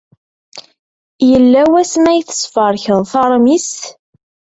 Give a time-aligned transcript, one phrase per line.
[1.29, 3.81] Yella wasmi ay tesferkeḍ taṛmist?